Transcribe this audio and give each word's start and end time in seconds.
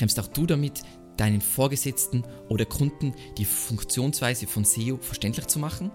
kämpfst 0.00 0.18
auch 0.18 0.28
du 0.28 0.46
damit, 0.46 0.82
deinen 1.18 1.42
Vorgesetzten 1.42 2.24
oder 2.48 2.64
Kunden 2.64 3.12
die 3.36 3.44
Funktionsweise 3.44 4.46
von 4.46 4.64
SEO 4.64 4.96
verständlich 4.96 5.46
zu 5.46 5.58
machen? 5.58 5.90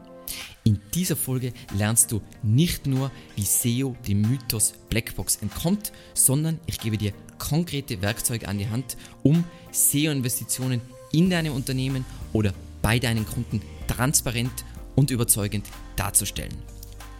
In 0.63 0.79
dieser 0.93 1.15
Folge 1.15 1.53
lernst 1.75 2.11
du 2.11 2.21
nicht 2.43 2.85
nur, 2.85 3.09
wie 3.35 3.41
SEO 3.41 3.95
dem 4.07 4.21
Mythos 4.21 4.75
Blackbox 4.89 5.37
entkommt, 5.37 5.91
sondern 6.13 6.59
ich 6.67 6.79
gebe 6.79 6.99
dir 6.99 7.13
konkrete 7.39 8.03
Werkzeuge 8.03 8.47
an 8.47 8.59
die 8.59 8.69
Hand, 8.69 8.95
um 9.23 9.43
SEO-Investitionen 9.71 10.81
in 11.11 11.31
deinem 11.31 11.55
Unternehmen 11.55 12.05
oder 12.31 12.53
bei 12.83 12.99
deinen 12.99 13.25
Kunden 13.25 13.59
transparent 13.87 14.65
und 14.95 15.09
überzeugend 15.09 15.65
darzustellen. 15.95 16.53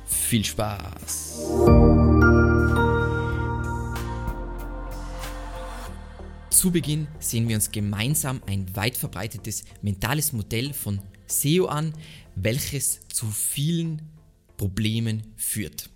Viel 0.06 0.46
Spaß! 0.46 1.85
Zu 6.66 6.72
Beginn 6.72 7.08
sehen 7.20 7.48
wir 7.48 7.58
uns 7.58 7.72
gemeinsam 7.72 8.42
ein 8.48 8.76
weit 8.76 8.98
verbreitetes 8.98 9.66
mentales 9.84 10.34
Modell 10.34 10.74
von 10.74 11.00
SEO 11.28 11.68
an, 11.68 11.94
welches 12.36 13.02
zu 13.08 13.28
vielen 13.28 14.02
Problemen 14.58 15.22
führt. 15.36 15.92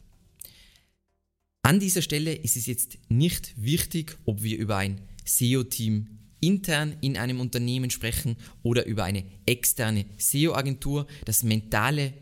An 1.64 1.80
dieser 1.80 2.04
Stelle 2.04 2.36
ist 2.36 2.56
es 2.56 2.68
jetzt 2.68 3.00
nicht 3.10 3.52
wichtig, 3.58 4.16
ob 4.26 4.44
wir 4.44 4.60
über 4.60 4.78
ein 4.78 5.02
SEO-Team 5.26 6.20
intern 6.40 6.96
in 7.02 7.18
einem 7.18 7.40
Unternehmen 7.40 7.90
sprechen 7.90 8.38
oder 8.62 8.86
über 8.86 9.06
eine 9.06 9.26
externe 9.48 10.06
SEO-Agentur. 10.20 11.08
Das 11.26 11.42
mentale 11.42 12.14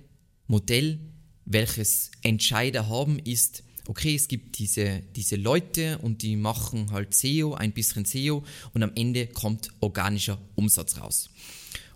Modell, 0.47 0.99
welches 1.43 2.11
Entscheider 2.21 2.87
haben, 2.87 3.19
ist, 3.19 3.65
okay, 3.87 4.15
es 4.15 4.27
gibt 4.27 4.57
diese, 4.59 5.01
diese 5.15 5.35
Leute 5.35 5.97
und 5.99 6.21
die 6.21 6.35
machen 6.35 6.91
halt 6.91 7.13
SEO, 7.13 7.53
ein 7.53 7.73
bisschen 7.73 8.05
SEO 8.05 8.43
und 8.73 8.83
am 8.83 8.91
Ende 8.95 9.27
kommt 9.27 9.69
organischer 9.79 10.39
Umsatz 10.55 10.99
raus. 10.99 11.29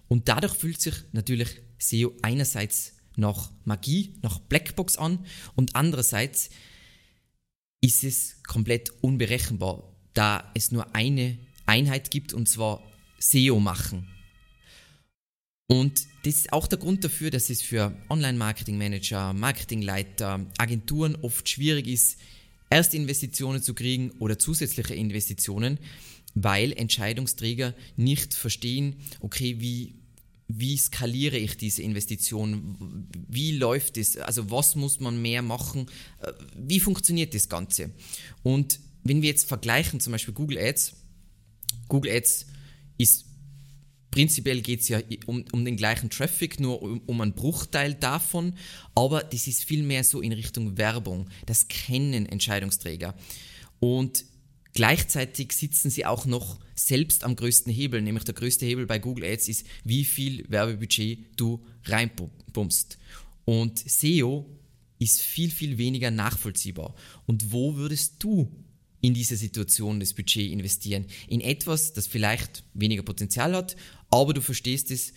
Und 0.08 0.28
dadurch 0.28 0.54
fühlt 0.54 0.82
sich 0.82 0.96
natürlich 1.12 1.62
SEO 1.78 2.14
einerseits 2.22 2.94
nach 3.16 3.52
Magie, 3.66 4.14
nach 4.22 4.40
Blackbox 4.40 4.98
an 4.98 5.26
und 5.56 5.76
andererseits 5.76 6.50
ist 7.82 8.04
es 8.04 8.42
komplett 8.44 8.92
unberechenbar, 9.02 9.84
da 10.14 10.52
es 10.54 10.72
nur 10.72 10.96
eine 10.96 11.38
Einheit 11.66 12.12
gibt 12.12 12.34
und 12.34 12.48
zwar 12.48 12.84
SEO 13.20 13.60
machen. 13.60 14.08
Und 15.72 16.06
das 16.24 16.36
ist 16.36 16.52
auch 16.52 16.68
der 16.68 16.80
Grund 16.80 17.06
dafür, 17.06 17.32
dass 17.32 17.50
es 17.50 17.62
für 17.62 17.96
Online-Marketing-Manager, 18.10 19.32
Marketingleiter, 19.32 20.46
Agenturen 20.58 21.16
oft 21.22 21.48
schwierig 21.48 21.88
ist, 21.88 22.18
erste 22.70 22.98
Investitionen 22.98 23.64
zu 23.64 23.74
kriegen 23.74 24.12
oder 24.20 24.38
zusätzliche 24.38 24.96
Investitionen, 24.96 25.80
weil 26.36 26.74
Entscheidungsträger 26.74 27.74
nicht 27.96 28.34
verstehen, 28.34 28.98
okay, 29.22 29.62
wie 29.62 29.96
wie 30.50 30.76
skaliere 30.76 31.38
ich 31.38 31.56
diese 31.56 31.82
Investition? 31.84 33.08
Wie 33.30 33.54
läuft 33.54 33.96
es? 33.96 34.18
Also 34.18 34.52
was 34.52 34.76
muss 34.76 35.00
man 35.00 35.22
mehr 35.22 35.42
machen? 35.42 35.86
Wie 36.58 36.82
funktioniert 36.82 37.34
das 37.34 37.48
Ganze? 37.48 37.92
Und 38.44 38.82
wenn 39.06 39.22
wir 39.22 39.30
jetzt 39.30 39.48
vergleichen, 39.48 40.02
zum 40.02 40.12
Beispiel 40.12 40.34
Google 40.34 40.58
Ads, 40.58 40.98
Google 41.88 42.12
Ads 42.12 42.48
ist 42.98 43.31
prinzipiell 44.12 44.62
geht 44.62 44.82
es 44.82 44.90
ja 44.90 45.00
um, 45.26 45.44
um 45.52 45.66
den 45.66 45.78
gleichen 45.78 46.10
Traffic, 46.10 46.60
nur 46.60 46.82
um, 46.82 47.02
um 47.06 47.22
einen 47.22 47.34
Bruchteil 47.34 47.94
davon, 47.96 48.54
aber 48.94 49.24
das 49.24 49.48
ist 49.48 49.64
viel 49.64 49.84
mehr 49.84 50.04
so 50.04 50.22
in 50.22 50.34
Richtung 50.34 50.78
Werbung. 50.78 51.30
Das 51.46 51.68
kennen 51.68 52.26
Entscheidungsträger. 52.26 53.16
Und 53.80 54.26
Gleichzeitig 54.74 55.52
sitzen 55.52 55.90
sie 55.90 56.06
auch 56.06 56.26
noch 56.26 56.60
selbst 56.76 57.24
am 57.24 57.36
größten 57.36 57.74
Hebel, 57.74 58.02
nämlich 58.02 58.24
der 58.24 58.34
größte 58.34 58.66
Hebel 58.66 58.86
bei 58.86 59.00
Google 59.00 59.26
Ads 59.26 59.50
ist, 59.50 59.66
wie 59.84 60.06
viel 60.06 60.46
Werbebudget 60.50 61.26
du 61.36 61.62
reinpumpst. 61.86 62.98
Und 63.44 63.80
SEO 63.80 64.50
ist 64.98 65.22
viel, 65.22 65.52
viel 65.52 65.78
weniger 65.78 66.10
nachvollziehbar. 66.10 66.96
Und 67.26 67.52
wo 67.52 67.76
würdest 67.76 68.24
du 68.24 68.50
in 69.02 69.14
dieser 69.14 69.36
Situation 69.36 70.00
das 70.00 70.14
Budget 70.14 70.52
investieren? 70.52 71.06
In 71.28 71.42
etwas, 71.42 71.94
das 71.94 72.08
vielleicht 72.08 72.64
weniger 72.74 73.04
Potenzial 73.04 73.56
hat, 73.56 73.76
aber 74.10 74.34
du 74.34 74.42
verstehst 74.42 74.92
es, 74.92 75.14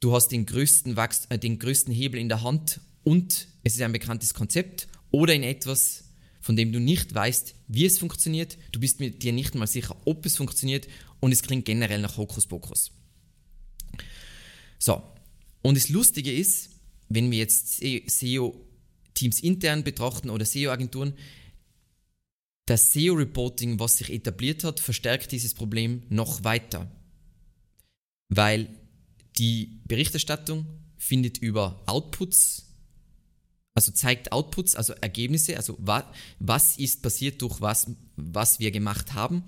du 0.00 0.12
hast 0.12 0.28
den 0.28 0.46
größten, 0.46 0.96
Wachst 0.96 1.30
äh, 1.30 1.38
den 1.38 1.58
größten 1.58 1.92
Hebel 1.92 2.20
in 2.20 2.28
der 2.28 2.42
Hand 2.42 2.80
und 3.04 3.48
es 3.62 3.74
ist 3.74 3.82
ein 3.82 3.92
bekanntes 3.92 4.34
Konzept 4.34 4.88
oder 5.10 5.34
in 5.34 5.42
etwas, 5.42 6.04
von 6.40 6.56
dem 6.56 6.72
du 6.72 6.80
nicht 6.80 7.14
weißt, 7.14 7.54
wie 7.68 7.84
es 7.84 7.98
funktioniert, 7.98 8.58
du 8.72 8.80
bist 8.80 9.00
mir 9.00 9.10
dir 9.10 9.32
nicht 9.32 9.54
mal 9.54 9.66
sicher, 9.66 9.96
ob 10.04 10.26
es 10.26 10.36
funktioniert 10.36 10.86
und 11.20 11.32
es 11.32 11.42
klingt 11.42 11.64
generell 11.64 12.00
nach 12.00 12.16
Hokuspokus. 12.16 12.92
So, 14.78 15.02
und 15.62 15.76
das 15.76 15.88
Lustige 15.88 16.32
ist, 16.32 16.70
wenn 17.08 17.30
wir 17.30 17.38
jetzt 17.38 17.80
SEO-Teams 17.80 19.40
intern 19.40 19.84
betrachten 19.84 20.30
oder 20.30 20.44
SEO-Agenturen, 20.44 21.14
das 22.66 22.92
SEO-Reporting, 22.92 23.78
was 23.80 23.98
sich 23.98 24.12
etabliert 24.12 24.64
hat, 24.64 24.80
verstärkt 24.80 25.32
dieses 25.32 25.54
Problem 25.54 26.02
noch 26.08 26.44
weiter. 26.44 26.90
Weil 28.28 28.68
die 29.38 29.80
Berichterstattung 29.84 30.66
findet 30.98 31.38
über 31.38 31.82
Outputs 31.86 32.66
also 33.76 33.92
zeigt 33.92 34.32
Outputs, 34.32 34.74
also 34.74 34.94
Ergebnisse, 34.94 35.56
also 35.58 35.76
was, 35.78 36.04
was 36.38 36.78
ist 36.78 37.02
passiert 37.02 37.42
durch 37.42 37.60
was, 37.60 37.88
was 38.16 38.58
wir 38.58 38.70
gemacht 38.70 39.12
haben. 39.12 39.44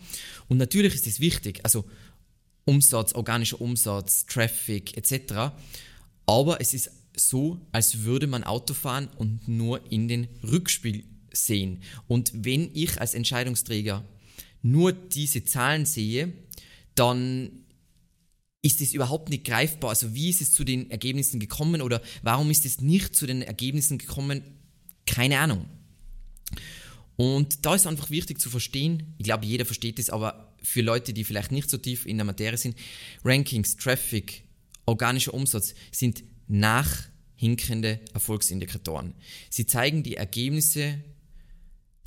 Und 0.48 0.58
natürlich 0.58 0.94
ist 0.94 1.06
es 1.06 1.18
wichtig, 1.18 1.60
also 1.64 1.86
Umsatz, 2.66 3.14
organischer 3.14 3.58
Umsatz, 3.58 4.26
Traffic 4.26 4.98
etc. 4.98 5.56
Aber 6.26 6.60
es 6.60 6.74
ist 6.74 6.90
so, 7.16 7.58
als 7.72 8.02
würde 8.02 8.26
man 8.26 8.44
Auto 8.44 8.74
fahren 8.74 9.08
und 9.16 9.48
nur 9.48 9.90
in 9.90 10.08
den 10.08 10.28
Rückspiel 10.42 11.04
sehen. 11.32 11.82
Und 12.06 12.32
wenn 12.34 12.70
ich 12.74 13.00
als 13.00 13.14
Entscheidungsträger 13.14 14.04
nur 14.62 14.92
diese 14.92 15.44
Zahlen 15.44 15.86
sehe, 15.86 16.32
dann 16.94 17.50
ist 18.62 18.80
es 18.80 18.92
überhaupt 18.92 19.30
nicht 19.30 19.44
greifbar. 19.44 19.90
Also 19.90 20.14
wie 20.14 20.30
ist 20.30 20.40
es 20.40 20.52
zu 20.52 20.64
den 20.64 20.90
Ergebnissen 20.90 21.40
gekommen 21.40 21.80
oder 21.80 22.02
warum 22.22 22.50
ist 22.50 22.64
es 22.64 22.80
nicht 22.80 23.14
zu 23.14 23.26
den 23.26 23.42
Ergebnissen 23.42 23.98
gekommen? 23.98 24.42
Keine 25.06 25.38
Ahnung. 25.38 25.66
Und 27.16 27.64
da 27.66 27.74
ist 27.74 27.86
einfach 27.86 28.10
wichtig 28.10 28.40
zu 28.40 28.50
verstehen, 28.50 29.14
ich 29.18 29.24
glaube, 29.24 29.44
jeder 29.44 29.64
versteht 29.64 29.98
es, 29.98 30.10
aber 30.10 30.54
für 30.62 30.82
Leute, 30.82 31.12
die 31.12 31.24
vielleicht 31.24 31.50
nicht 31.50 31.70
so 31.70 31.76
tief 31.76 32.06
in 32.06 32.16
der 32.16 32.24
Materie 32.24 32.58
sind, 32.58 32.76
Rankings, 33.24 33.76
Traffic, 33.76 34.42
organischer 34.86 35.34
Umsatz 35.34 35.74
sind 35.90 36.22
nachhinkende 36.46 38.00
Erfolgsindikatoren. 38.14 39.14
Sie 39.50 39.66
zeigen 39.66 40.02
die 40.02 40.16
Ergebnisse 40.16 41.02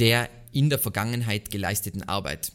der 0.01 0.29
in 0.51 0.69
der 0.69 0.79
Vergangenheit 0.79 1.51
geleisteten 1.51 2.03
Arbeit. 2.03 2.53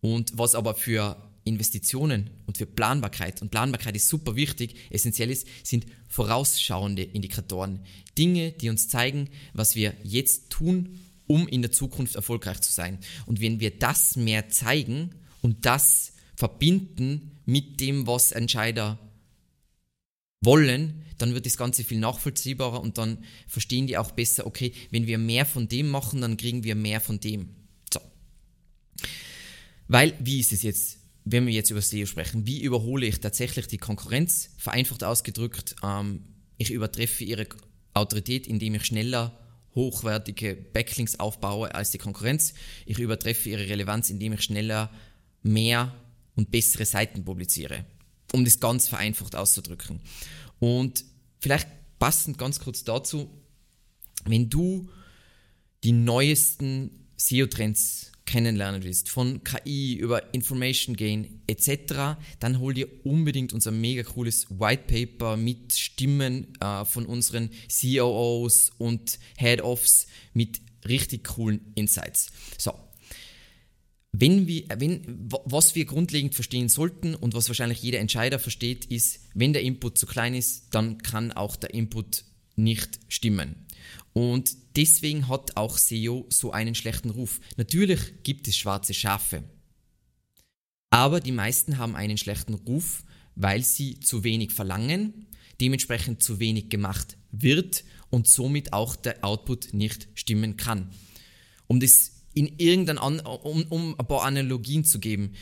Und 0.00 0.36
was 0.36 0.56
aber 0.56 0.74
für 0.74 1.16
Investitionen 1.44 2.30
und 2.46 2.58
für 2.58 2.66
Planbarkeit, 2.66 3.40
und 3.40 3.52
Planbarkeit 3.52 3.94
ist 3.94 4.08
super 4.08 4.34
wichtig, 4.34 4.74
essentiell 4.90 5.30
ist, 5.30 5.46
sind 5.62 5.86
vorausschauende 6.08 7.04
Indikatoren. 7.04 7.80
Dinge, 8.18 8.50
die 8.50 8.68
uns 8.68 8.88
zeigen, 8.88 9.28
was 9.54 9.76
wir 9.76 9.94
jetzt 10.02 10.50
tun, 10.50 10.98
um 11.28 11.46
in 11.46 11.62
der 11.62 11.70
Zukunft 11.70 12.16
erfolgreich 12.16 12.60
zu 12.60 12.72
sein. 12.72 12.98
Und 13.26 13.40
wenn 13.40 13.60
wir 13.60 13.78
das 13.78 14.16
mehr 14.16 14.48
zeigen 14.48 15.10
und 15.40 15.64
das 15.64 16.12
verbinden 16.34 17.30
mit 17.46 17.80
dem, 17.80 18.08
was 18.08 18.32
Entscheider 18.32 18.98
wollen, 20.42 21.02
dann 21.18 21.34
wird 21.34 21.46
das 21.46 21.56
Ganze 21.56 21.84
viel 21.84 21.98
nachvollziehbarer 21.98 22.80
und 22.80 22.98
dann 22.98 23.24
verstehen 23.46 23.86
die 23.86 23.96
auch 23.96 24.10
besser, 24.10 24.46
okay, 24.46 24.72
wenn 24.90 25.06
wir 25.06 25.18
mehr 25.18 25.46
von 25.46 25.68
dem 25.68 25.88
machen, 25.88 26.20
dann 26.20 26.36
kriegen 26.36 26.64
wir 26.64 26.74
mehr 26.74 27.00
von 27.00 27.20
dem. 27.20 27.48
So. 27.92 28.00
Weil, 29.88 30.14
wie 30.20 30.40
ist 30.40 30.52
es 30.52 30.62
jetzt? 30.62 30.98
wenn 31.24 31.46
wir 31.46 31.52
jetzt 31.52 31.70
über 31.70 31.80
SEO 31.80 32.06
sprechen, 32.06 32.46
wie 32.46 32.60
überhole 32.62 33.06
ich 33.06 33.20
tatsächlich 33.20 33.66
die 33.66 33.78
Konkurrenz? 33.78 34.50
Vereinfacht 34.56 35.04
ausgedrückt, 35.04 35.76
ähm, 35.82 36.24
ich 36.58 36.70
übertreffe 36.70 37.24
ihre 37.24 37.46
Autorität, 37.94 38.46
indem 38.46 38.74
ich 38.74 38.84
schneller 38.84 39.38
hochwertige 39.74 40.54
Backlinks 40.54 41.18
aufbaue 41.18 41.74
als 41.74 41.90
die 41.90 41.98
Konkurrenz. 41.98 42.54
Ich 42.86 42.98
übertreffe 42.98 43.48
ihre 43.48 43.68
Relevanz, 43.68 44.10
indem 44.10 44.34
ich 44.34 44.42
schneller 44.42 44.90
mehr 45.42 45.94
und 46.34 46.50
bessere 46.50 46.84
Seiten 46.84 47.24
publiziere. 47.24 47.84
Um 48.32 48.44
das 48.44 48.60
ganz 48.60 48.88
vereinfacht 48.88 49.36
auszudrücken. 49.36 50.00
Und 50.58 51.04
vielleicht 51.38 51.68
passend 51.98 52.38
ganz 52.38 52.60
kurz 52.60 52.84
dazu, 52.84 53.30
wenn 54.24 54.48
du 54.48 54.88
die 55.84 55.92
neuesten 55.92 57.08
SEO-Trends 57.16 58.12
kennenlernen 58.24 58.82
willst, 58.84 59.08
von 59.08 59.42
KI 59.44 59.94
über 59.94 60.32
Information 60.32 60.96
Gain 60.96 61.42
etc., 61.46 62.16
dann 62.40 62.60
hol 62.60 62.72
dir 62.74 62.88
unbedingt 63.04 63.52
unser 63.52 63.72
mega 63.72 64.02
cooles 64.04 64.46
White 64.50 64.84
Paper 64.86 65.36
mit 65.36 65.74
Stimmen 65.74 66.54
äh, 66.60 66.84
von 66.84 67.06
unseren 67.06 67.50
COOs 67.68 68.70
und 68.78 69.18
Head-Offs 69.36 70.06
mit 70.32 70.60
richtig 70.86 71.24
coolen 71.24 71.72
Insights. 71.74 72.28
So. 72.58 72.72
Wenn 74.12 74.46
wir, 74.46 74.64
wenn, 74.76 75.28
was 75.46 75.74
wir 75.74 75.86
grundlegend 75.86 76.34
verstehen 76.34 76.68
sollten 76.68 77.14
und 77.14 77.34
was 77.34 77.48
wahrscheinlich 77.48 77.82
jeder 77.82 77.98
Entscheider 77.98 78.38
versteht, 78.38 78.84
ist, 78.84 79.20
wenn 79.34 79.54
der 79.54 79.62
Input 79.62 79.96
zu 79.96 80.06
klein 80.06 80.34
ist, 80.34 80.66
dann 80.74 80.98
kann 80.98 81.32
auch 81.32 81.56
der 81.56 81.72
Input 81.72 82.24
nicht 82.54 83.00
stimmen. 83.08 83.66
Und 84.12 84.54
deswegen 84.76 85.28
hat 85.28 85.56
auch 85.56 85.78
SEO 85.78 86.26
so 86.28 86.52
einen 86.52 86.74
schlechten 86.74 87.08
Ruf. 87.08 87.40
Natürlich 87.56 88.22
gibt 88.22 88.46
es 88.48 88.56
schwarze 88.56 88.92
Schafe. 88.92 89.44
Aber 90.90 91.20
die 91.20 91.32
meisten 91.32 91.78
haben 91.78 91.96
einen 91.96 92.18
schlechten 92.18 92.52
Ruf, 92.52 93.04
weil 93.34 93.64
sie 93.64 94.00
zu 94.00 94.24
wenig 94.24 94.52
verlangen, 94.52 95.26
dementsprechend 95.58 96.22
zu 96.22 96.38
wenig 96.38 96.68
gemacht 96.68 97.16
wird 97.30 97.84
und 98.10 98.28
somit 98.28 98.74
auch 98.74 98.94
der 98.94 99.24
Output 99.24 99.72
nicht 99.72 100.08
stimmen 100.14 100.58
kann. 100.58 100.90
Um 101.66 101.80
das 101.80 102.21
in 102.34 102.52
irgendein 102.58 102.98
An 102.98 103.20
um, 103.20 103.64
um 103.68 103.98
ein 103.98 104.06
paar 104.06 104.24
Analogien 104.24 104.84
zu 104.84 104.98
geben. 104.98 105.32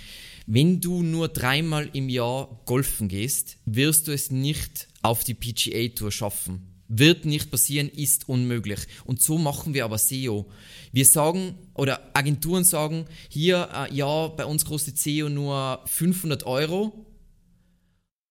Wenn 0.47 0.81
du 0.81 1.03
nur 1.03 1.29
dreimal 1.29 1.89
im 1.93 2.09
Jahr 2.09 2.61
golfen 2.67 3.09
gehst, 3.09 3.59
wirst 3.67 4.09
du 4.09 4.13
es 4.13 4.31
nicht 4.31 4.89
auf 5.03 5.23
die 5.23 5.35
PGA 5.35 5.89
Tour 5.95 6.11
schaffen. 6.11 6.67
Wird 6.89 7.25
nicht 7.25 7.53
passieren, 7.53 7.89
ist 7.89 8.29
unmöglich. 8.29 8.81
Und 9.05 9.23
so 9.23 9.39
machen 9.39 9.75
wir 9.75 9.85
aber 9.85 9.97
SEO. 9.97 10.51
Wir 10.91 11.05
sagen, 11.05 11.55
oder 11.75 12.11
Agenturen 12.15 12.65
sagen, 12.65 13.05
hier, 13.29 13.69
äh, 13.73 13.95
ja, 13.95 14.27
bei 14.27 14.45
uns 14.45 14.65
kostet 14.65 14.99
SEO 14.99 15.29
nur 15.29 15.83
500 15.87 16.45
Euro. 16.47 17.07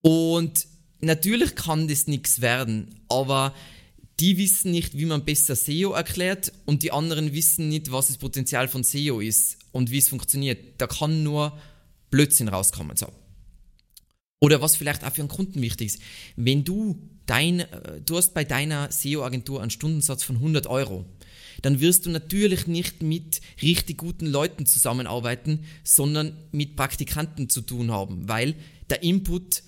Und 0.01 0.67
natürlich 0.99 1.55
kann 1.55 1.87
das 1.87 2.07
nichts 2.07 2.41
werden, 2.41 2.99
aber 3.07 3.53
die 4.19 4.37
wissen 4.37 4.71
nicht, 4.71 4.97
wie 4.97 5.05
man 5.05 5.25
besser 5.25 5.55
SEO 5.55 5.91
erklärt 5.91 6.51
und 6.65 6.83
die 6.83 6.91
anderen 6.91 7.33
wissen 7.33 7.69
nicht, 7.69 7.91
was 7.91 8.07
das 8.07 8.17
Potenzial 8.17 8.67
von 8.67 8.83
SEO 8.83 9.19
ist 9.19 9.57
und 9.71 9.91
wie 9.91 9.97
es 9.97 10.09
funktioniert. 10.09 10.79
Da 10.79 10.87
kann 10.87 11.23
nur 11.23 11.57
Blödsinn 12.09 12.49
rauskommen. 12.49 12.97
So. 12.97 13.07
Oder 14.39 14.61
was 14.61 14.75
vielleicht 14.75 15.03
auch 15.03 15.13
für 15.13 15.21
einen 15.21 15.29
Kunden 15.29 15.61
wichtig 15.61 15.87
ist. 15.87 16.01
Wenn 16.35 16.63
du 16.63 16.99
dein, 17.25 17.61
äh, 17.61 18.01
du 18.01 18.17
hast 18.17 18.33
bei 18.33 18.43
deiner 18.43 18.91
SEO-Agentur 18.91 19.61
einen 19.61 19.71
Stundensatz 19.71 20.23
von 20.23 20.37
100 20.37 20.67
Euro, 20.67 21.05
dann 21.61 21.79
wirst 21.79 22.05
du 22.05 22.09
natürlich 22.09 22.67
nicht 22.67 23.01
mit 23.01 23.41
richtig 23.61 23.97
guten 23.97 24.25
Leuten 24.25 24.65
zusammenarbeiten, 24.65 25.65
sondern 25.83 26.37
mit 26.51 26.75
Praktikanten 26.75 27.49
zu 27.49 27.61
tun 27.61 27.91
haben, 27.91 28.27
weil 28.29 28.55
der 28.89 29.03
Input, 29.03 29.63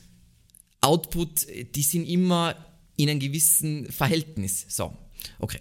Output, 0.80 1.46
die 1.76 1.84
sind 1.84 2.06
immer 2.06 2.56
in 2.98 3.10
einem 3.10 3.20
gewissen 3.20 3.92
Verhältnis. 3.92 4.66
So, 4.70 4.96
okay. 5.40 5.60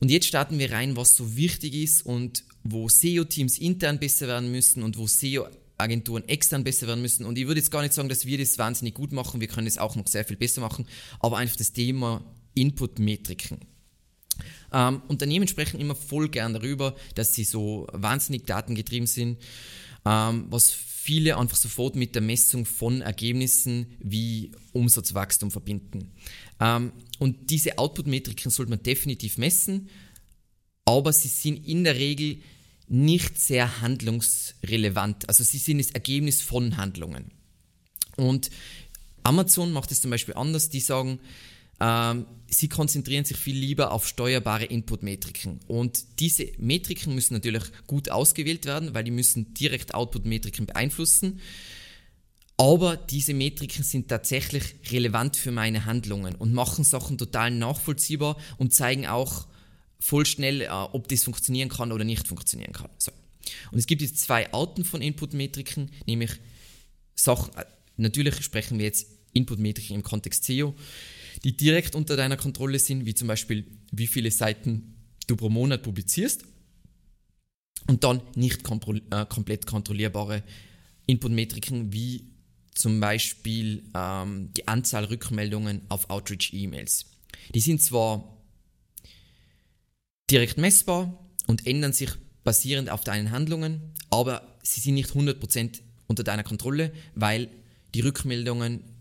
Und 0.00 0.10
jetzt 0.10 0.26
starten 0.26 0.58
wir 0.58 0.72
rein, 0.72 0.96
was 0.96 1.16
so 1.16 1.36
wichtig 1.36 1.74
ist 1.74 2.04
und 2.04 2.44
wo 2.64 2.88
SEO-Teams 2.88 3.58
intern 3.58 3.98
besser 3.98 4.26
werden 4.28 4.50
müssen 4.50 4.82
und 4.82 4.98
wo 4.98 5.06
SEO-Agenturen 5.06 6.28
extern 6.28 6.64
besser 6.64 6.86
werden 6.86 7.02
müssen. 7.02 7.24
Und 7.24 7.38
ich 7.38 7.46
würde 7.46 7.60
jetzt 7.60 7.70
gar 7.70 7.82
nicht 7.82 7.94
sagen, 7.94 8.08
dass 8.08 8.26
wir 8.26 8.38
das 8.38 8.58
wahnsinnig 8.58 8.94
gut 8.94 9.12
machen, 9.12 9.40
wir 9.40 9.48
können 9.48 9.66
es 9.66 9.78
auch 9.78 9.96
noch 9.96 10.06
sehr 10.06 10.24
viel 10.24 10.36
besser 10.36 10.60
machen, 10.60 10.86
aber 11.20 11.38
einfach 11.38 11.56
das 11.56 11.72
Thema 11.72 12.24
Input-Metriken. 12.54 13.58
Ähm, 14.72 15.02
Unternehmen 15.08 15.48
sprechen 15.48 15.80
immer 15.80 15.94
voll 15.94 16.28
gern 16.28 16.52
darüber, 16.52 16.94
dass 17.14 17.34
sie 17.34 17.44
so 17.44 17.86
wahnsinnig 17.92 18.44
datengetrieben 18.44 19.06
sind, 19.06 19.38
ähm, 20.04 20.46
was 20.50 20.76
viele 21.06 21.36
einfach 21.38 21.56
sofort 21.56 21.94
mit 21.94 22.16
der 22.16 22.22
Messung 22.22 22.66
von 22.66 23.00
Ergebnissen 23.00 23.86
wie 24.00 24.50
Umsatzwachstum 24.72 25.52
verbinden. 25.52 26.10
Ähm, 26.58 26.90
und 27.20 27.48
diese 27.50 27.78
Output-Metriken 27.78 28.50
sollte 28.50 28.70
man 28.70 28.82
definitiv 28.82 29.38
messen, 29.38 29.88
aber 30.84 31.12
sie 31.12 31.28
sind 31.28 31.64
in 31.64 31.84
der 31.84 31.94
Regel 31.94 32.38
nicht 32.88 33.38
sehr 33.38 33.80
handlungsrelevant. 33.80 35.28
Also 35.28 35.44
sie 35.44 35.58
sind 35.58 35.78
das 35.78 35.92
Ergebnis 35.92 36.42
von 36.42 36.76
Handlungen. 36.76 37.30
Und 38.16 38.50
Amazon 39.22 39.72
macht 39.72 39.92
es 39.92 40.00
zum 40.00 40.10
Beispiel 40.10 40.34
anders. 40.34 40.70
Die 40.70 40.80
sagen, 40.80 41.20
ähm, 41.80 42.26
sie 42.48 42.68
konzentrieren 42.68 43.24
sich 43.24 43.36
viel 43.36 43.56
lieber 43.56 43.92
auf 43.92 44.06
steuerbare 44.06 44.64
Input-Metriken. 44.64 45.60
Und 45.66 46.20
diese 46.20 46.50
Metriken 46.58 47.14
müssen 47.14 47.34
natürlich 47.34 47.64
gut 47.86 48.10
ausgewählt 48.10 48.64
werden, 48.64 48.94
weil 48.94 49.04
die 49.04 49.10
müssen 49.10 49.52
direkt 49.54 49.94
Output-Metriken 49.94 50.66
beeinflussen. 50.66 51.40
Aber 52.56 52.96
diese 52.96 53.34
Metriken 53.34 53.84
sind 53.84 54.08
tatsächlich 54.08 54.76
relevant 54.90 55.36
für 55.36 55.50
meine 55.50 55.84
Handlungen 55.84 56.34
und 56.34 56.54
machen 56.54 56.84
Sachen 56.84 57.18
total 57.18 57.50
nachvollziehbar 57.50 58.38
und 58.56 58.72
zeigen 58.72 59.06
auch 59.06 59.46
voll 60.00 60.24
schnell, 60.24 60.62
äh, 60.62 60.68
ob 60.68 61.08
das 61.08 61.24
funktionieren 61.24 61.68
kann 61.68 61.92
oder 61.92 62.04
nicht 62.04 62.26
funktionieren 62.26 62.72
kann. 62.72 62.90
So. 62.96 63.12
Und 63.72 63.78
es 63.78 63.86
gibt 63.86 64.00
jetzt 64.00 64.20
zwei 64.20 64.52
Arten 64.52 64.84
von 64.84 65.02
Input-Metriken, 65.02 65.90
nämlich 66.06 66.32
Sachen, 67.14 67.54
äh, 67.54 67.64
natürlich 67.96 68.42
sprechen 68.42 68.78
wir 68.78 68.86
jetzt 68.86 69.06
Input-Metriken 69.34 69.96
im 69.96 70.02
Kontext 70.02 70.44
SEO 70.44 70.74
die 71.46 71.56
direkt 71.56 71.94
unter 71.94 72.16
deiner 72.16 72.36
Kontrolle 72.36 72.80
sind, 72.80 73.06
wie 73.06 73.14
zum 73.14 73.28
Beispiel, 73.28 73.64
wie 73.92 74.08
viele 74.08 74.32
Seiten 74.32 74.96
du 75.28 75.36
pro 75.36 75.48
Monat 75.48 75.84
publizierst. 75.84 76.44
Und 77.86 78.02
dann 78.02 78.20
nicht 78.34 78.62
äh, 78.68 79.26
komplett 79.26 79.64
kontrollierbare 79.64 80.42
Input-Metriken, 81.06 81.92
wie 81.92 82.32
zum 82.74 82.98
Beispiel 82.98 83.84
ähm, 83.94 84.50
die 84.56 84.66
Anzahl 84.66 85.04
Rückmeldungen 85.04 85.82
auf 85.88 86.10
Outreach-E-Mails. 86.10 87.12
Die 87.54 87.60
sind 87.60 87.80
zwar 87.80 88.44
direkt 90.28 90.58
messbar 90.58 91.30
und 91.46 91.64
ändern 91.64 91.92
sich 91.92 92.10
basierend 92.42 92.90
auf 92.90 93.04
deinen 93.04 93.30
Handlungen, 93.30 93.94
aber 94.10 94.58
sie 94.64 94.80
sind 94.80 94.94
nicht 94.94 95.10
100% 95.10 95.80
unter 96.08 96.24
deiner 96.24 96.42
Kontrolle, 96.42 96.92
weil 97.14 97.48
die 97.94 98.00
Rückmeldungen 98.00 98.95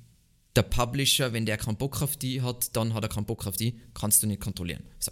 der 0.56 0.64
Publisher, 0.64 1.34
wenn 1.34 1.46
der 1.46 1.58
keinen 1.58 1.78
Bock 1.78 2.02
auf 2.02 2.18
die 2.18 2.42
hat, 2.42 2.76
dann 2.76 2.94
hat 2.94 3.04
er 3.04 3.10
keinen 3.10 3.26
Bock 3.26 3.46
auf 3.46 3.58
die, 3.58 3.80
kannst 3.94 4.24
du 4.24 4.28
nicht 4.28 4.42
kontrollieren. 4.42 4.84
So. 5.00 5.12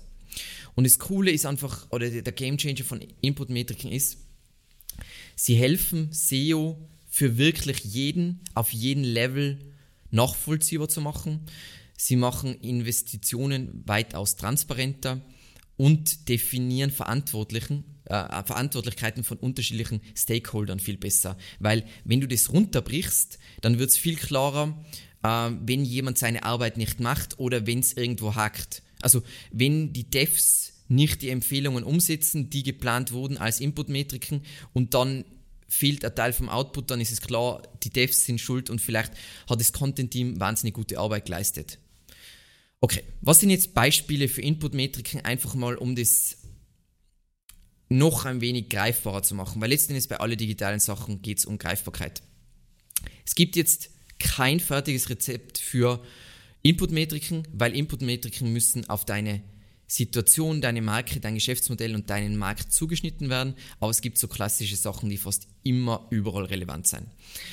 Und 0.76 0.86
das 0.86 1.00
Coole 1.00 1.32
ist 1.32 1.46
einfach, 1.46 1.88
oder 1.92 2.10
der 2.10 2.34
Gamechanger 2.34 2.84
von 2.84 3.02
Input-Metriken 3.22 3.92
ist, 3.92 4.18
sie 5.36 5.56
helfen 5.56 6.10
SEO 6.12 6.78
für 7.08 7.38
wirklich 7.38 7.84
jeden, 7.84 8.40
auf 8.56 8.74
jedem 8.74 9.04
Level 9.04 9.60
nachvollziehbar 10.10 10.90
zu 10.90 11.02
machen. 11.02 11.42
Sie 11.98 12.16
machen 12.16 12.56
Investitionen 12.62 13.84
weitaus 13.86 14.36
transparenter 14.36 15.22
und 15.78 16.28
definieren 16.30 16.92
Verantwortlichen, 16.92 17.84
äh, 18.06 18.44
Verantwortlichkeiten 18.44 19.24
von 19.24 19.38
unterschiedlichen 19.38 20.02
Stakeholdern 20.16 20.80
viel 20.80 20.98
besser. 20.98 21.38
Weil 21.60 21.86
wenn 22.04 22.22
du 22.22 22.28
das 22.28 22.52
runterbrichst, 22.52 23.38
dann 23.62 23.80
wird 23.80 23.92
es 23.92 23.98
viel 23.98 24.16
klarer, 24.16 24.84
äh, 25.24 25.52
wenn 25.66 25.86
jemand 25.86 26.18
seine 26.18 26.44
Arbeit 26.44 26.78
nicht 26.78 27.00
macht 27.00 27.40
oder 27.40 27.66
wenn 27.66 27.80
es 27.80 27.94
irgendwo 27.94 28.36
hackt. 28.36 28.84
Also 29.02 29.24
wenn 29.52 29.94
die 29.94 30.10
Devs 30.10 30.74
nicht 30.88 31.22
die 31.22 31.30
Empfehlungen 31.30 31.84
umsetzen, 31.84 32.50
die 32.50 32.64
geplant 32.64 33.12
wurden 33.12 33.38
als 33.38 33.60
Inputmetriken 33.60 34.44
und 34.74 34.94
dann 34.94 35.26
fehlt 35.68 36.06
ein 36.06 36.16
Teil 36.16 36.34
vom 36.34 36.50
Output, 36.50 36.92
dann 36.92 37.02
ist 37.02 37.12
es 37.12 37.22
klar, 37.22 37.64
die 37.84 37.90
Devs 37.90 38.26
sind 38.26 38.40
schuld 38.40 38.70
und 38.70 38.80
vielleicht 38.80 39.14
hat 39.50 39.60
das 39.60 39.74
Content-Team 39.74 40.40
wahnsinnig 40.40 40.76
gute 40.76 41.00
Arbeit 41.00 41.26
geleistet. 41.26 41.80
Okay, 42.80 43.02
was 43.22 43.40
sind 43.40 43.50
jetzt 43.50 43.74
Beispiele 43.74 44.28
für 44.28 44.42
Inputmetriken, 44.42 45.22
einfach 45.22 45.56
mal 45.56 45.76
um 45.76 45.96
das 45.96 46.38
noch 47.90 48.26
ein 48.26 48.42
wenig 48.42 48.70
greifbarer 48.70 49.24
zu 49.24 49.36
machen, 49.36 49.62
weil 49.62 49.70
letztendlich 49.70 50.08
bei 50.08 50.18
allen 50.18 50.38
digitalen 50.38 50.80
Sachen 50.80 51.22
geht 51.22 51.40
es 51.40 51.46
um 51.46 51.58
Greifbarkeit. 51.58 52.22
Es 53.26 53.36
gibt 53.36 53.56
jetzt 53.56 53.90
kein 54.24 54.60
fertiges 54.60 55.10
Rezept 55.10 55.58
für 55.58 56.02
Inputmetriken, 56.62 57.48
weil 57.54 57.76
Inputmetriken 57.76 58.52
müssen 58.52 58.90
auf 58.90 59.06
deine 59.06 59.44
Situation, 59.86 60.62
deine 60.62 60.82
Marke, 60.82 61.20
dein 61.20 61.36
Geschäftsmodell 61.36 61.94
und 61.94 62.10
deinen 62.10 62.38
Markt 62.38 62.72
zugeschnitten 62.72 63.30
werden, 63.30 63.54
aber 63.80 63.92
es 63.92 64.02
gibt 64.02 64.18
so 64.18 64.28
klassische 64.28 64.78
Sachen, 64.78 65.10
die 65.10 65.18
fast 65.18 65.48
immer 65.62 66.08
überall 66.10 66.46
relevant 66.46 66.88
sind. 66.88 67.06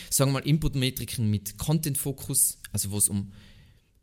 Sagen 0.08 0.30
wir 0.30 0.40
mal 0.40 0.48
Inputmetriken 0.48 1.28
mit 1.28 1.58
Content-Fokus, 1.58 2.58
also 2.72 2.92
wo 2.92 2.98
es 2.98 3.08
um 3.08 3.32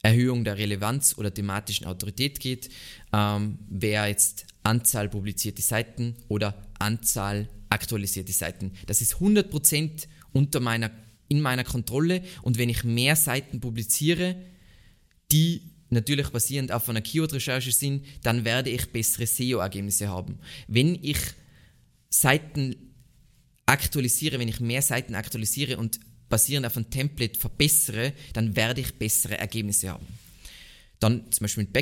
Erhöhung 0.04 0.44
der 0.44 0.58
Relevanz 0.58 1.18
oder 1.18 1.34
thematischen 1.34 1.88
Autorität 1.88 2.40
geht, 2.40 2.70
ähm, 3.12 3.58
wäre 3.70 4.08
jetzt 4.08 4.46
Anzahl 4.62 5.10
publizierte 5.10 5.62
Seiten 5.62 6.16
oder 6.28 6.68
Anzahl 6.78 7.50
aktualisierte 7.70 8.34
Seiten. 8.34 8.74
Das 8.86 9.02
ist 9.02 9.16
100% 9.16 10.08
unter 10.34 10.60
meiner 10.60 10.92
in 11.30 11.42
meiner 11.42 11.64
Kontrolle 11.64 12.24
und 12.42 12.58
wenn 12.58 12.70
ich 12.70 12.84
mehr 12.84 13.16
Seiten 13.16 13.60
publiziere, 13.60 14.36
die 15.32 15.62
natürlich 15.90 16.30
basierend 16.30 16.72
auf 16.72 16.90
einer 16.90 17.02
Keyword-Recherche 17.02 17.72
sind, 17.72 18.06
dann 18.24 18.46
werde 18.46 18.70
ich 18.70 18.92
bessere 18.92 19.26
SEO-Ergebnisse 19.26 20.10
haben. 20.10 20.40
Wenn 20.68 21.02
ich 21.02 21.18
Seiten 22.10 22.76
aktualisiere, 23.66 24.40
wenn 24.40 24.48
ich 24.48 24.60
mehr 24.60 24.82
Seiten 24.82 25.16
aktualisiere 25.16 25.78
und 25.78 26.00
basierend 26.30 26.66
auf 26.66 26.76
einem 26.76 26.90
Template 26.90 27.40
verbessere, 27.40 28.14
dann 28.34 28.56
werde 28.56 28.82
ich 28.82 28.96
bessere 28.96 29.38
Ergebnisse 29.38 29.90
haben. 29.90 30.06
Dann 31.00 31.32
zum 31.32 31.46
Beispiel 31.46 31.64
mit 31.64 31.74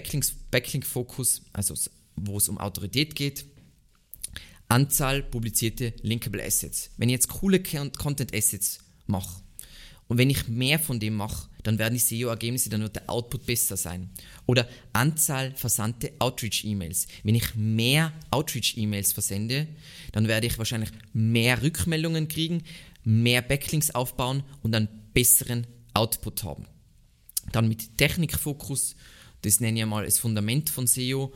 Backlink-Fokus, 0.51 1.43
also 1.53 1.73
wo 2.15 2.37
es 2.37 2.49
um 2.49 2.57
Autorität 2.57 3.15
geht. 3.15 3.45
Anzahl 4.67 5.23
publizierte 5.23 5.93
Linkable 6.01 6.43
Assets. 6.43 6.89
Wenn 6.97 7.09
ich 7.09 7.13
jetzt 7.13 7.29
coole 7.29 7.61
Content 7.61 8.35
Assets 8.35 8.79
mache 9.07 9.41
und 10.07 10.17
wenn 10.17 10.29
ich 10.29 10.47
mehr 10.47 10.79
von 10.79 10.99
dem 10.99 11.15
mache, 11.15 11.49
dann 11.63 11.79
werden 11.79 11.95
die 11.95 11.99
SEO-Ergebnisse, 11.99 12.69
dann 12.69 12.81
wird 12.81 12.95
der 12.95 13.09
Output 13.09 13.45
besser 13.47 13.75
sein. 13.75 14.09
Oder 14.45 14.67
Anzahl 14.93 15.51
versandte 15.55 16.13
Outreach-E-Mails. 16.19 17.07
Wenn 17.23 17.33
ich 17.33 17.55
mehr 17.55 18.13
Outreach-E-Mails 18.29 19.13
versende, 19.13 19.67
dann 20.11 20.27
werde 20.27 20.45
ich 20.45 20.59
wahrscheinlich 20.59 20.91
mehr 21.13 21.63
Rückmeldungen 21.63 22.27
kriegen, 22.27 22.63
mehr 23.03 23.41
Backlinks 23.41 23.91
aufbauen 23.91 24.43
und 24.61 24.75
einen 24.75 24.89
besseren 25.13 25.65
Output 25.95 26.43
haben. 26.43 26.67
Dann 27.51 27.67
mit 27.67 27.97
Technikfokus, 27.97 28.95
das 29.41 29.59
nenne 29.59 29.79
ich 29.79 29.85
mal 29.85 30.05
das 30.05 30.19
Fundament 30.19 30.69
von 30.69 30.85
SEO. 30.85 31.33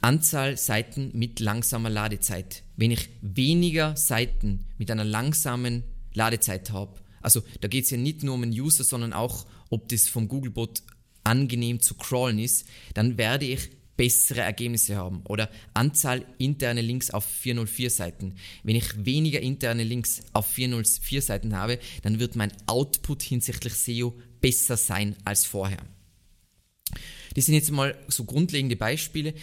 Anzahl 0.00 0.56
Seiten 0.56 1.10
mit 1.14 1.40
langsamer 1.40 1.90
Ladezeit. 1.90 2.62
Wenn 2.76 2.90
ich 2.90 3.08
weniger 3.20 3.96
Seiten 3.96 4.64
mit 4.78 4.90
einer 4.90 5.04
langsamen 5.04 5.82
Ladezeit 6.12 6.70
habe, 6.70 6.98
also 7.26 7.42
da 7.60 7.66
geht 7.66 7.82
es 7.82 7.90
ja 7.90 7.96
nicht 7.96 8.22
nur 8.22 8.34
um 8.34 8.42
den 8.42 8.52
User, 8.52 8.84
sondern 8.84 9.12
auch, 9.12 9.46
ob 9.68 9.88
das 9.88 10.06
vom 10.06 10.28
Googlebot 10.28 10.84
angenehm 11.24 11.80
zu 11.80 11.96
crawlen 11.96 12.38
ist, 12.38 12.68
dann 12.94 13.18
werde 13.18 13.46
ich 13.46 13.68
bessere 13.96 14.42
Ergebnisse 14.42 14.94
haben. 14.94 15.22
Oder 15.24 15.50
Anzahl 15.74 16.24
interne 16.38 16.82
Links 16.82 17.10
auf 17.10 17.24
404 17.24 17.90
Seiten. 17.90 18.36
Wenn 18.62 18.76
ich 18.76 19.04
weniger 19.04 19.40
interne 19.40 19.82
Links 19.82 20.22
auf 20.34 20.46
404 20.46 21.20
Seiten 21.20 21.56
habe, 21.56 21.80
dann 22.02 22.20
wird 22.20 22.36
mein 22.36 22.52
Output 22.66 23.24
hinsichtlich 23.24 23.74
SEO 23.74 24.16
besser 24.40 24.76
sein 24.76 25.16
als 25.24 25.46
vorher. 25.46 25.82
Das 27.34 27.46
sind 27.46 27.56
jetzt 27.56 27.72
mal 27.72 27.98
so 28.06 28.22
grundlegende 28.22 28.76
Beispiele. 28.76 29.34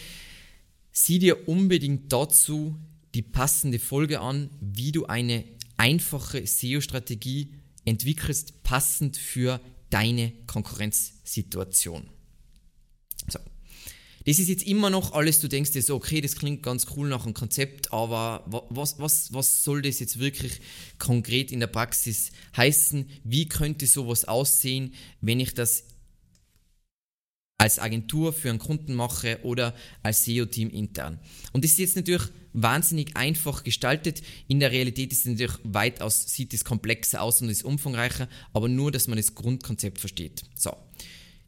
Sieh 0.94 1.20
dir 1.20 1.50
unbedingt 1.50 2.14
dazu 2.14 2.80
die 3.14 3.24
passende 3.24 3.78
Folge 3.78 4.22
an, 4.22 4.50
wie 4.62 4.94
du 4.94 5.06
eine 5.06 5.44
einfache 5.76 6.48
SEO-Strategie 6.48 7.50
entwickelst, 7.86 8.64
passend 8.64 9.18
für 9.18 9.60
deine 9.90 10.34
Konkurrenzsituation. 10.48 12.10
So. 13.28 13.40
Das 14.26 14.40
ist 14.40 14.48
jetzt 14.48 14.64
immer 14.64 14.90
noch 14.90 15.14
alles, 15.14 15.42
du 15.42 15.50
denkst 15.50 15.72
dir 15.72 15.82
so, 15.82 15.96
okay, 15.96 16.22
das 16.22 16.36
klingt 16.38 16.64
ganz 16.64 16.88
cool 16.96 17.10
nach 17.10 17.26
einem 17.26 17.34
Konzept, 17.34 17.92
aber 17.92 18.46
was, 18.70 18.98
was, 19.00 19.34
was 19.34 19.64
soll 19.64 19.82
das 19.82 20.00
jetzt 20.00 20.18
wirklich 20.18 20.62
konkret 20.98 21.52
in 21.52 21.60
der 21.60 21.68
Praxis 21.68 22.32
heißen? 22.56 23.10
Wie 23.26 23.50
könnte 23.50 23.86
sowas 23.86 24.26
aussehen, 24.26 24.94
wenn 25.20 25.42
ich 25.42 25.54
das 25.54 25.84
als 27.64 27.80
Agentur 27.80 28.34
für 28.34 28.50
einen 28.50 28.60
Kunden 28.60 28.94
mache 28.94 29.40
oder 29.44 29.74
als 30.02 30.26
SEO-Team 30.26 30.70
intern. 30.70 31.18
Und 31.54 31.64
das 31.64 31.72
ist 31.72 31.80
jetzt 31.80 31.96
natürlich 31.96 32.26
wahnsinnig 32.52 33.16
einfach 33.16 33.64
gestaltet. 33.64 34.22
In 34.50 34.60
der 34.60 34.74
Realität 34.74 35.14
ist 35.14 35.20
es 35.20 35.32
natürlich 35.32 35.56
weitaus, 35.64 36.28
sieht 36.28 36.54
es 36.54 36.66
komplexer 36.66 37.22
aus 37.22 37.42
und 37.42 37.48
ist 37.48 37.64
umfangreicher, 37.64 38.28
aber 38.52 38.68
nur, 38.68 38.92
dass 38.92 39.08
man 39.08 39.16
das 39.16 39.34
Grundkonzept 39.34 40.02
versteht. 40.02 40.44
So. 40.56 40.76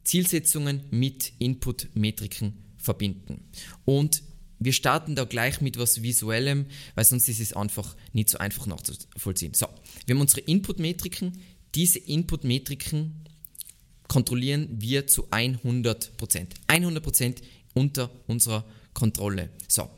Zielsetzungen 0.04 0.84
mit 0.90 1.34
Input-Metriken 1.38 2.54
verbinden. 2.78 3.44
Und 3.84 4.22
wir 4.58 4.72
starten 4.72 5.16
da 5.16 5.24
gleich 5.24 5.60
mit 5.60 5.76
was 5.76 6.02
Visuellem, 6.02 6.64
weil 6.94 7.04
sonst 7.04 7.28
ist 7.28 7.40
es 7.40 7.52
einfach 7.52 7.94
nicht 8.14 8.30
so 8.30 8.38
einfach 8.38 8.66
nachzuvollziehen. 8.66 9.52
So, 9.52 9.66
wir 10.06 10.14
haben 10.14 10.22
unsere 10.22 10.40
Input-Metriken. 10.40 11.42
Diese 11.74 11.98
Input-Metriken 11.98 13.25
kontrollieren 14.16 14.68
wir 14.70 15.06
zu 15.06 15.26
100%. 15.28 16.46
100% 16.68 17.34
unter 17.74 18.10
unserer 18.26 18.64
Kontrolle. 18.94 19.50
So, 19.68 19.90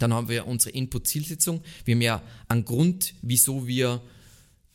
dann 0.00 0.12
haben 0.12 0.28
wir 0.28 0.48
unsere 0.48 0.74
Input-Zielsetzung. 0.74 1.62
Wir 1.84 1.94
haben 1.94 2.02
ja 2.02 2.22
einen 2.48 2.64
Grund, 2.64 3.14
wieso 3.22 3.68
wir 3.68 4.02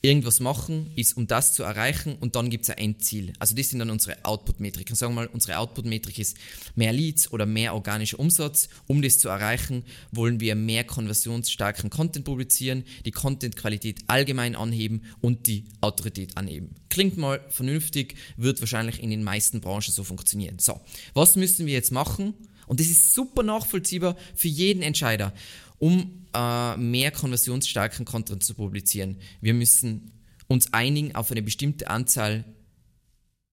irgendwas 0.02 0.40
machen, 0.40 0.92
ist 0.96 1.16
um 1.16 1.28
das 1.28 1.54
zu 1.54 1.64
erreichen 1.64 2.16
und 2.20 2.36
dann 2.36 2.50
gibt 2.50 2.64
es 2.64 2.72
ein 2.72 2.78
Endziel. 2.78 3.34
Also 3.38 3.56
das 3.56 3.70
sind 3.70 3.80
dann 3.80 3.92
unsere 3.92 4.18
Output-Metriken. 4.26 4.96
Sagen 4.96 5.14
wir 5.14 5.22
mal, 5.22 5.28
unsere 5.28 5.60
Output-Metrik 5.60 6.18
ist 6.18 6.38
mehr 6.76 6.92
Leads 6.92 7.32
oder 7.32 7.46
mehr 7.46 7.76
organischer 7.76 8.20
Umsatz. 8.20 8.70
Um 8.88 9.02
das 9.02 9.20
zu 9.20 9.30
erreichen, 9.30 9.84
wollen 10.12 10.40
wir 10.40 10.56
mehr 10.56 10.84
konversionsstarken 10.84 11.92
Content 11.92 12.26
publizieren, 12.26 12.84
die 13.06 13.12
Content-Qualität 13.12 14.00
allgemein 14.08 14.56
anheben 14.56 15.04
und 15.22 15.46
die 15.46 15.66
Autorität 15.82 16.36
anheben. 16.36 16.76
Klingt 16.90 17.18
mal 17.18 17.40
vernünftig, 17.50 18.16
wird 18.38 18.60
wahrscheinlich 18.60 19.02
in 19.02 19.12
den 19.12 19.24
meisten 19.24 19.62
Branchen 19.62 19.94
so 19.94 20.04
funktionieren. 20.04 20.58
So, 20.60 20.82
was 21.14 21.36
müssen 21.36 21.68
wir 21.68 21.74
jetzt 21.74 21.92
machen? 21.92 22.34
Und 22.66 22.80
das 22.80 22.88
ist 22.88 23.14
super 23.14 23.44
nachvollziehbar 23.44 24.16
für 24.34 24.48
jeden 24.48 24.82
Entscheider 24.82 25.34
um 25.82 26.28
äh, 26.36 26.78
mehr 26.78 27.10
konversionsstarken 27.10 28.06
Content 28.06 28.44
zu 28.44 28.54
publizieren. 28.54 29.18
Wir 29.42 29.56
müssen 29.56 30.12
uns 30.48 30.72
einigen 30.74 31.16
auf 31.16 31.32
eine 31.32 31.42
bestimmte 31.42 31.90
Anzahl 31.90 32.46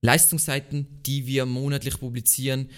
Leistungsseiten, 0.02 0.86
die 1.06 1.26
wir 1.26 1.46
monatlich 1.46 1.98
publizieren, 1.98 2.68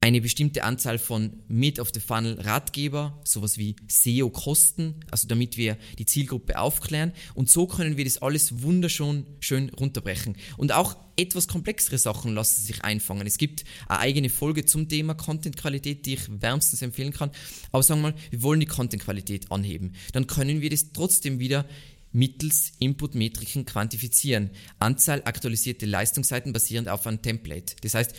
eine 0.00 0.20
bestimmte 0.20 0.62
Anzahl 0.62 0.98
von 0.98 1.42
Mid-of-the-Funnel-Ratgeber, 1.48 3.20
sowas 3.24 3.58
wie 3.58 3.74
SEO-Kosten, 3.88 5.04
also 5.10 5.26
damit 5.26 5.56
wir 5.56 5.76
die 5.98 6.06
Zielgruppe 6.06 6.58
aufklären. 6.58 7.12
Und 7.34 7.50
so 7.50 7.66
können 7.66 7.96
wir 7.96 8.04
das 8.04 8.22
alles 8.22 8.62
wunderschön 8.62 9.26
schön 9.40 9.70
runterbrechen. 9.70 10.36
Und 10.56 10.72
auch 10.72 10.96
etwas 11.16 11.48
komplexere 11.48 11.98
Sachen 11.98 12.32
lassen 12.32 12.62
sich 12.62 12.84
einfangen. 12.84 13.26
Es 13.26 13.38
gibt 13.38 13.64
eine 13.88 13.98
eigene 13.98 14.30
Folge 14.30 14.64
zum 14.64 14.88
Thema 14.88 15.14
Content-Qualität, 15.14 16.06
die 16.06 16.14
ich 16.14 16.40
wärmstens 16.40 16.80
empfehlen 16.80 17.12
kann. 17.12 17.32
Aber 17.72 17.82
sagen 17.82 18.00
wir 18.00 18.12
mal, 18.12 18.18
wir 18.30 18.42
wollen 18.42 18.60
die 18.60 18.66
Content-Qualität 18.66 19.50
anheben. 19.50 19.94
Dann 20.12 20.28
können 20.28 20.60
wir 20.60 20.70
das 20.70 20.92
trotzdem 20.92 21.40
wieder 21.40 21.66
mittels 22.12 22.72
Input-Metriken 22.78 23.66
quantifizieren. 23.66 24.50
Anzahl 24.78 25.22
aktualisierte 25.24 25.86
Leistungsseiten 25.86 26.52
basierend 26.52 26.88
auf 26.88 27.06
einem 27.06 27.20
Template. 27.20 27.74
Das 27.82 27.94
heißt, 27.94 28.14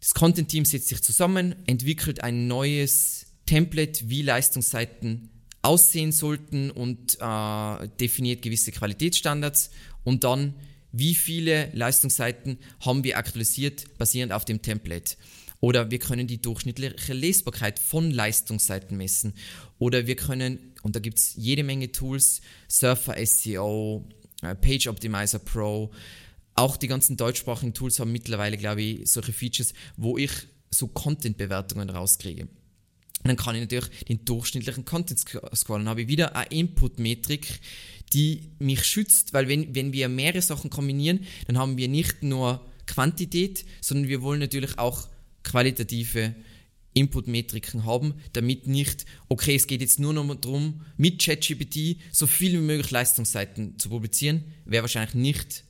das 0.00 0.14
Content-Team 0.14 0.64
setzt 0.64 0.88
sich 0.88 1.02
zusammen, 1.02 1.56
entwickelt 1.66 2.22
ein 2.22 2.46
neues 2.46 3.26
Template, 3.46 4.08
wie 4.08 4.22
Leistungsseiten 4.22 5.30
aussehen 5.62 6.12
sollten 6.12 6.70
und 6.70 7.18
äh, 7.20 7.88
definiert 8.00 8.42
gewisse 8.42 8.70
Qualitätsstandards 8.70 9.70
und 10.04 10.24
dann, 10.24 10.54
wie 10.92 11.14
viele 11.14 11.70
Leistungsseiten 11.74 12.58
haben 12.80 13.04
wir 13.04 13.18
aktualisiert 13.18 13.98
basierend 13.98 14.32
auf 14.32 14.44
dem 14.44 14.62
Template. 14.62 15.16
Oder 15.60 15.90
wir 15.90 15.98
können 15.98 16.26
die 16.26 16.40
durchschnittliche 16.40 17.12
Lesbarkeit 17.12 17.78
von 17.78 18.10
Leistungsseiten 18.10 18.96
messen. 18.96 19.34
Oder 19.78 20.06
wir 20.06 20.14
können, 20.14 20.72
und 20.82 20.94
da 20.94 21.00
gibt 21.00 21.18
es 21.18 21.34
jede 21.34 21.64
Menge 21.64 21.90
Tools, 21.90 22.40
Surfer 22.68 23.14
SEO, 23.26 24.08
äh, 24.42 24.54
Page 24.54 24.86
Optimizer 24.86 25.40
Pro, 25.40 25.90
auch 26.58 26.76
die 26.76 26.88
ganzen 26.88 27.16
deutschsprachigen 27.16 27.74
Tools 27.74 28.00
haben 28.00 28.12
mittlerweile, 28.12 28.56
glaube 28.56 28.82
ich, 28.82 29.10
solche 29.10 29.32
Features, 29.32 29.72
wo 29.96 30.18
ich 30.18 30.30
so 30.70 30.88
Content-Bewertungen 30.88 31.88
rauskriege. 31.88 32.42
Und 32.42 33.26
dann 33.26 33.36
kann 33.36 33.54
ich 33.54 33.62
natürlich 33.62 33.88
den 34.08 34.24
durchschnittlichen 34.24 34.84
Content 34.84 35.20
scrollen. 35.20 35.84
Dann 35.84 35.88
habe 35.88 36.02
ich 36.02 36.08
wieder 36.08 36.36
eine 36.36 36.50
Input-Metrik, 36.50 37.60
die 38.12 38.50
mich 38.58 38.84
schützt, 38.84 39.32
weil 39.32 39.48
wenn, 39.48 39.74
wenn 39.74 39.92
wir 39.92 40.08
mehrere 40.08 40.42
Sachen 40.42 40.70
kombinieren, 40.70 41.24
dann 41.46 41.58
haben 41.58 41.76
wir 41.76 41.88
nicht 41.88 42.22
nur 42.22 42.64
Quantität, 42.86 43.64
sondern 43.80 44.08
wir 44.08 44.22
wollen 44.22 44.40
natürlich 44.40 44.78
auch 44.78 45.08
qualitative 45.42 46.34
Input-Metriken 46.94 47.84
haben, 47.84 48.14
damit 48.32 48.66
nicht, 48.66 49.04
okay, 49.28 49.54
es 49.54 49.66
geht 49.66 49.80
jetzt 49.80 50.00
nur 50.00 50.12
noch 50.12 50.34
darum, 50.36 50.82
mit 50.96 51.22
ChatGPT 51.22 51.98
so 52.10 52.26
viel 52.26 52.52
wie 52.52 52.64
möglich 52.64 52.90
Leistungsseiten 52.90 53.78
zu 53.78 53.90
publizieren, 53.90 54.44
wäre 54.64 54.82
wahrscheinlich 54.82 55.14
nicht 55.14 55.64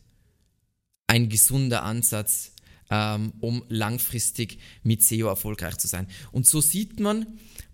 ein 1.09 1.29
gesunder 1.29 1.83
Ansatz, 1.83 2.53
ähm, 2.91 3.33
um 3.41 3.65
langfristig 3.69 4.59
mit 4.85 5.03
SEO 5.03 5.27
erfolgreich 5.27 5.77
zu 5.79 5.89
sein. 5.89 6.07
Und 6.31 6.47
so 6.49 6.61
sieht 6.61 7.01
man, 7.01 7.27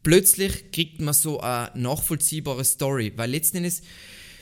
plötzlich 0.02 0.72
kriegt 0.72 1.00
man 1.00 1.12
so 1.12 1.40
eine 1.40 1.70
nachvollziehbare 1.74 2.64
Story, 2.64 3.12
weil 3.16 3.30
letzten 3.30 3.58
Endes, 3.58 3.82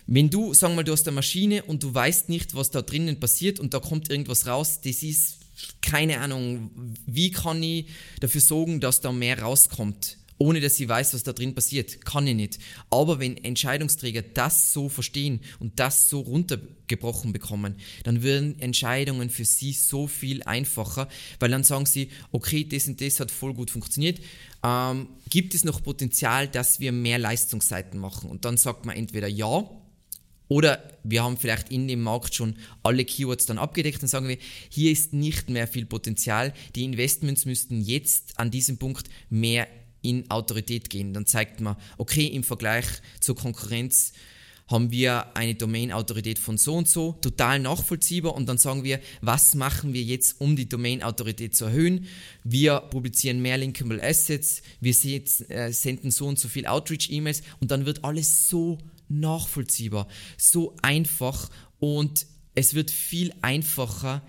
wenn 0.06 0.30
du, 0.30 0.54
sagen 0.54 0.74
wir 0.74 0.76
mal, 0.76 0.84
du 0.84 0.92
hast 0.92 1.08
eine 1.08 1.16
Maschine 1.16 1.64
und 1.64 1.82
du 1.82 1.92
weißt 1.92 2.28
nicht, 2.28 2.54
was 2.54 2.70
da 2.70 2.82
drinnen 2.82 3.18
passiert 3.18 3.58
und 3.58 3.74
da 3.74 3.80
kommt 3.80 4.10
irgendwas 4.10 4.46
raus, 4.46 4.80
das 4.82 5.02
ist 5.02 5.38
keine 5.80 6.20
Ahnung, 6.20 6.70
wie 7.06 7.30
kann 7.30 7.62
ich 7.62 7.86
dafür 8.20 8.40
sorgen, 8.40 8.80
dass 8.80 9.00
da 9.00 9.12
mehr 9.12 9.40
rauskommt? 9.40 10.18
Ohne 10.42 10.60
dass 10.60 10.74
sie 10.74 10.88
weiß, 10.88 11.14
was 11.14 11.22
da 11.22 11.32
drin 11.32 11.54
passiert. 11.54 12.04
Kann 12.04 12.26
ich 12.26 12.34
nicht. 12.34 12.58
Aber 12.90 13.20
wenn 13.20 13.36
Entscheidungsträger 13.36 14.22
das 14.22 14.72
so 14.72 14.88
verstehen 14.88 15.40
und 15.60 15.78
das 15.78 16.08
so 16.08 16.18
runtergebrochen 16.18 17.32
bekommen, 17.32 17.76
dann 18.02 18.24
werden 18.24 18.58
Entscheidungen 18.58 19.30
für 19.30 19.44
sie 19.44 19.72
so 19.72 20.08
viel 20.08 20.42
einfacher, 20.42 21.08
weil 21.38 21.50
dann 21.50 21.62
sagen 21.62 21.86
sie, 21.86 22.08
okay, 22.32 22.64
das 22.64 22.88
und 22.88 23.00
das 23.00 23.20
hat 23.20 23.30
voll 23.30 23.54
gut 23.54 23.70
funktioniert. 23.70 24.18
Ähm, 24.64 25.10
gibt 25.30 25.54
es 25.54 25.62
noch 25.62 25.80
Potenzial, 25.80 26.48
dass 26.48 26.80
wir 26.80 26.90
mehr 26.90 27.20
Leistungsseiten 27.20 28.00
machen? 28.00 28.28
Und 28.28 28.44
dann 28.44 28.56
sagt 28.56 28.84
man 28.84 28.96
entweder 28.96 29.28
ja, 29.28 29.70
oder 30.48 30.82
wir 31.04 31.22
haben 31.22 31.36
vielleicht 31.36 31.70
in 31.70 31.86
dem 31.86 32.02
Markt 32.02 32.34
schon 32.34 32.56
alle 32.82 33.04
Keywords 33.04 33.46
dann 33.46 33.58
abgedeckt 33.58 34.02
und 34.02 34.08
sagen 34.08 34.26
wir, 34.26 34.38
hier 34.68 34.90
ist 34.90 35.12
nicht 35.12 35.48
mehr 35.48 35.68
viel 35.68 35.86
Potenzial. 35.86 36.52
Die 36.74 36.82
Investments 36.82 37.44
müssten 37.44 37.80
jetzt 37.80 38.38
an 38.40 38.50
diesem 38.50 38.76
Punkt 38.76 39.08
mehr 39.30 39.68
in 40.02 40.30
Autorität 40.30 40.90
gehen. 40.90 41.14
Dann 41.14 41.26
zeigt 41.26 41.60
man, 41.60 41.76
okay, 41.96 42.26
im 42.26 42.44
Vergleich 42.44 42.86
zur 43.20 43.36
Konkurrenz 43.36 44.12
haben 44.68 44.90
wir 44.90 45.36
eine 45.36 45.54
Domain-Autorität 45.54 46.38
von 46.38 46.56
so 46.56 46.74
und 46.74 46.88
so, 46.88 47.12
total 47.20 47.58
nachvollziehbar 47.58 48.34
und 48.34 48.48
dann 48.48 48.58
sagen 48.58 48.84
wir, 48.84 49.00
was 49.20 49.54
machen 49.54 49.92
wir 49.92 50.02
jetzt, 50.02 50.40
um 50.40 50.56
die 50.56 50.68
Domain-Autorität 50.68 51.54
zu 51.54 51.66
erhöhen? 51.66 52.06
Wir 52.42 52.80
publizieren 52.80 53.42
mehr 53.42 53.58
Linkable 53.58 54.02
Assets, 54.02 54.62
wir 54.80 54.94
äh, 54.94 55.72
senden 55.72 56.10
so 56.10 56.26
und 56.26 56.38
so 56.38 56.48
viel 56.48 56.66
Outreach-E-Mails 56.66 57.42
und 57.60 57.70
dann 57.70 57.84
wird 57.84 58.04
alles 58.04 58.48
so 58.48 58.78
nachvollziehbar, 59.08 60.08
so 60.38 60.74
einfach 60.80 61.50
und 61.78 62.26
es 62.54 62.74
wird 62.74 62.90
viel 62.90 63.32
einfacher, 63.42 64.22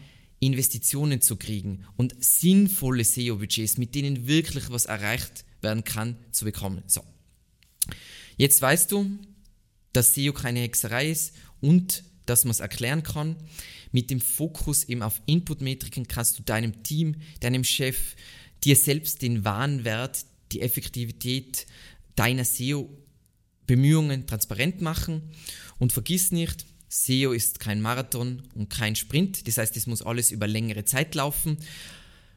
Investitionen 0.45 1.21
zu 1.21 1.35
kriegen 1.35 1.85
und 1.95 2.15
sinnvolle 2.23 3.03
SEO-Budgets, 3.03 3.77
mit 3.77 3.95
denen 3.95 4.27
wirklich 4.27 4.69
was 4.69 4.85
erreicht 4.85 5.45
werden 5.61 5.83
kann, 5.83 6.17
zu 6.31 6.45
bekommen. 6.45 6.83
So. 6.87 7.03
Jetzt 8.37 8.61
weißt 8.61 8.91
du, 8.91 9.09
dass 9.93 10.15
SEO 10.15 10.33
keine 10.33 10.61
Hexerei 10.61 11.09
ist 11.09 11.33
und 11.61 12.03
dass 12.25 12.45
man 12.45 12.51
es 12.51 12.59
erklären 12.59 13.03
kann. 13.03 13.35
Mit 13.91 14.09
dem 14.09 14.19
Fokus 14.19 14.85
eben 14.85 15.01
auf 15.01 15.21
Inputmetriken 15.25 16.07
kannst 16.07 16.39
du 16.39 16.43
deinem 16.43 16.83
Team, 16.83 17.15
deinem 17.41 17.63
Chef, 17.63 18.15
dir 18.63 18.75
selbst 18.75 19.21
den 19.21 19.45
wahren 19.45 19.83
Wert, 19.83 20.25
die 20.51 20.61
Effektivität 20.61 21.67
deiner 22.15 22.45
SEO-Bemühungen 22.45 24.25
transparent 24.25 24.81
machen. 24.81 25.21
Und 25.79 25.93
vergiss 25.93 26.31
nicht, 26.31 26.65
SEO 26.93 27.31
ist 27.31 27.59
kein 27.59 27.81
Marathon 27.81 28.43
und 28.53 28.69
kein 28.69 28.95
Sprint. 28.95 29.47
Das 29.47 29.57
heißt, 29.57 29.75
es 29.77 29.87
muss 29.87 30.03
alles 30.03 30.31
über 30.31 30.47
längere 30.47 30.85
Zeit 30.85 31.15
laufen. 31.15 31.57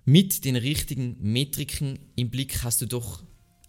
Mit 0.06 0.46
den 0.46 0.56
richtigen 0.56 1.16
Metriken 1.20 1.98
im 2.16 2.30
Blick 2.30 2.62
hast 2.62 2.80
du 2.80 2.86
doch 2.86 3.22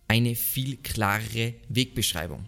eine 0.08 0.36
viel 0.36 0.78
klarere 0.78 1.56
Wegbeschreibung. 1.68 2.46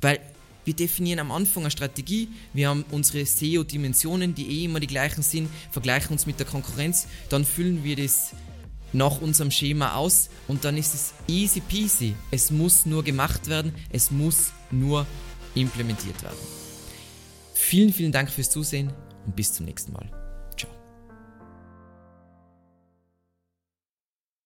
Weil 0.00 0.18
wir 0.64 0.74
definieren 0.74 1.20
am 1.20 1.30
Anfang 1.30 1.62
eine 1.62 1.70
Strategie, 1.70 2.28
wir 2.52 2.68
haben 2.68 2.84
unsere 2.90 3.24
SEO-Dimensionen, 3.24 4.34
die 4.34 4.60
eh 4.60 4.64
immer 4.64 4.80
die 4.80 4.86
gleichen 4.88 5.22
sind, 5.22 5.48
vergleichen 5.70 6.12
uns 6.12 6.26
mit 6.26 6.40
der 6.40 6.46
Konkurrenz, 6.46 7.06
dann 7.28 7.44
füllen 7.44 7.84
wir 7.84 7.94
das 7.94 8.32
nach 8.92 9.20
unserem 9.20 9.50
Schema 9.50 9.94
aus 9.94 10.30
und 10.48 10.64
dann 10.64 10.76
ist 10.76 10.94
es 10.94 11.14
easy 11.28 11.60
peasy. 11.60 12.14
Es 12.32 12.50
muss 12.50 12.86
nur 12.86 13.04
gemacht 13.04 13.46
werden, 13.46 13.72
es 13.90 14.10
muss 14.10 14.52
nur 14.70 15.06
implementiert 15.54 16.22
werden. 16.22 16.57
Vielen, 17.60 17.92
vielen 17.92 18.12
Dank 18.12 18.30
fürs 18.30 18.50
Zusehen 18.50 18.92
und 19.26 19.34
bis 19.34 19.52
zum 19.52 19.66
nächsten 19.66 19.92
Mal. 19.92 20.08